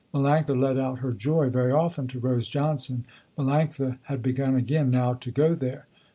Melanctha 0.15 0.59
let 0.59 0.79
out 0.79 0.97
her 0.97 1.11
joy 1.11 1.49
very 1.51 1.71
often 1.71 2.07
to 2.07 2.19
Rose 2.19 2.47
Johnson. 2.47 3.05
Melanctha 3.37 3.99
had 4.05 4.23
begun 4.23 4.55
again 4.55 4.89
now 4.89 5.13
to 5.13 5.29
go 5.29 5.53
there. 5.53 5.85